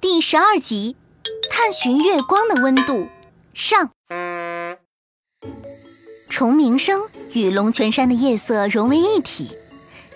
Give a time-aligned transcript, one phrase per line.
[0.00, 0.96] 第十二集，
[1.50, 3.06] 探寻月光的温度
[3.52, 3.90] 上。
[6.30, 7.02] 虫鸣声
[7.34, 9.54] 与龙泉山的夜色融为一体，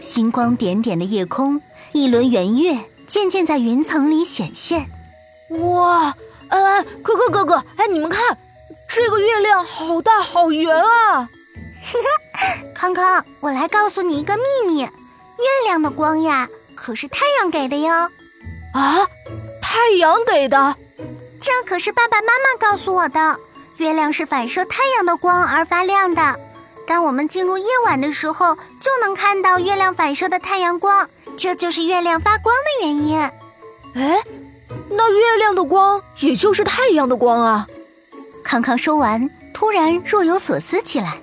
[0.01, 1.61] 星光点点的夜空，
[1.93, 4.89] 一轮圆月渐渐在云层里显现。
[5.51, 6.17] 哇，
[6.49, 8.39] 哎哎，可可哥哥，哎，你们看，
[8.89, 11.29] 这个月亮好大好圆啊！
[12.75, 14.89] 康康，我来告诉你一个秘密，月
[15.67, 18.11] 亮的光呀，可是太阳给的哟。
[18.73, 19.07] 啊，
[19.75, 20.77] 太阳给的？
[21.41, 23.37] 这可是爸爸妈妈告诉我的。
[23.79, 26.39] 月亮是反射太阳的光而发亮的，
[26.87, 33.19] 当我们进入夜晚的时候，就能看到月亮反射的太阳光，这就是月亮发光的原因。
[33.95, 34.23] 哎，
[34.91, 37.67] 那月亮的光也就是太阳的光啊！
[38.45, 41.19] 康康说完，突然若有所思起来。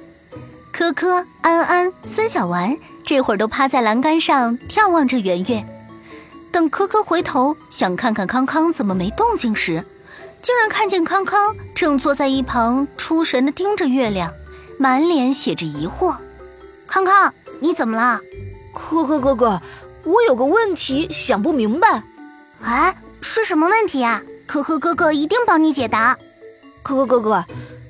[0.73, 5.63] 科科、安安、孙小丸这会儿都趴在栏杆上眺望着圆月。
[6.61, 9.83] 等科科回头想看看康康怎么没动静时，
[10.43, 14.31] 竟然看见康康正坐在一旁出神的盯着月亮，
[14.77, 16.17] 满脸写着疑惑。
[16.85, 18.19] 康康，你怎么了？
[18.75, 19.59] 可可哥哥，
[20.03, 22.03] 我有个问题想不明白。
[22.61, 24.21] 哎，是什么问题啊？
[24.45, 26.15] 可可哥哥一定帮你解答。
[26.83, 27.43] 可可哥哥，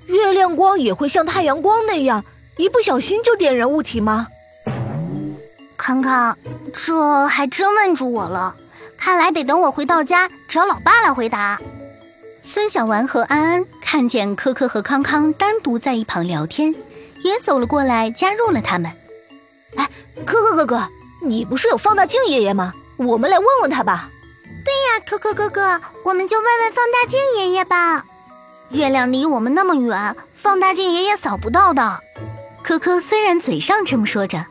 [0.05, 2.23] 月亮光也会像太阳光那样，
[2.55, 4.27] 一不小心就点燃物体吗？
[5.75, 6.37] 康康，
[6.71, 8.55] 这还真问住我了。
[9.01, 11.59] 看来得等我回到家找老爸来回答。
[12.43, 16.75] 孙小丸和安安看见科科和康康单独在一旁聊天，
[17.23, 18.91] 也走了过来加入了他们。
[19.75, 19.89] 哎，
[20.23, 20.87] 科科哥哥，
[21.23, 22.75] 你不是有放大镜爷爷吗？
[22.97, 24.07] 我们来问问他吧。
[24.63, 28.05] 对呀，科科哥哥，我们就问问放大镜爷爷吧。
[28.69, 31.99] 月亮离我们那么远，放大镜爷爷扫不到的。
[32.61, 34.45] 科科虽然嘴上这么说着，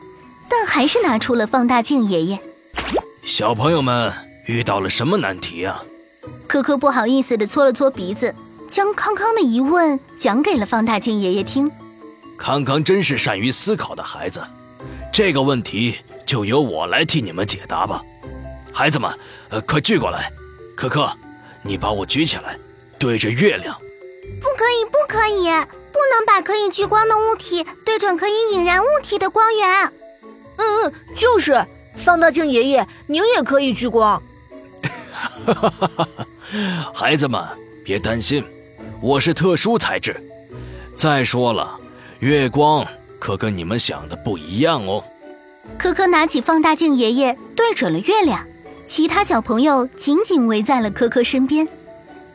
[0.49, 2.39] 但还是拿出了放大镜爷爷。
[3.23, 4.11] 小朋友们
[4.45, 5.83] 遇到了什么难题啊？
[6.47, 8.33] 可可不好意思地搓了搓鼻子，
[8.69, 11.71] 将康康的疑问讲给了放大镜爷爷听。
[12.37, 14.41] 康康真是善于思考的孩子，
[15.13, 18.01] 这个问题就由我来替你们解答吧。
[18.73, 19.11] 孩子们，
[19.49, 20.31] 呃，快聚过来。
[20.75, 21.11] 可可，
[21.61, 22.57] 你把我举起来，
[22.97, 23.77] 对着月亮。
[24.39, 25.43] 不可以，不可以，
[25.91, 29.93] 不能把可以聚光的物体对准可以引燃物体的光源。
[30.57, 31.65] 嗯嗯，就是
[31.97, 34.21] 放大镜爷爷，您也可以聚光。
[35.45, 36.07] 哈哈哈哈。
[36.93, 37.41] 孩子们，
[37.83, 38.43] 别担心，
[39.01, 40.15] 我是特殊材质。
[40.93, 41.79] 再说了，
[42.19, 42.85] 月光
[43.19, 45.03] 可跟你们想的不一样哦。
[45.77, 48.45] 科科拿起放大镜，爷爷对准了月亮，
[48.87, 51.67] 其他小朋友紧紧围在了科科身边。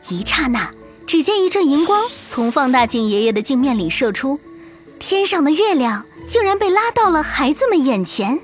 [0.09, 0.71] 一刹那，
[1.05, 4.39] 只见一阵荧光从放大镜爷爷的镜面里射出，
[4.97, 8.39] 天上的月亮竟然被拉到了孩子们眼前。